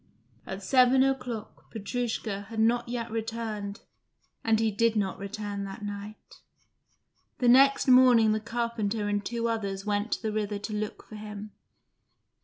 [0.47, 3.81] At seven o'clock Petrushka had not yet returned,
[4.43, 6.39] and he did not return that night.
[7.37, 11.17] The next morning the carpenter and two others went to the river to look for
[11.17, 11.51] him.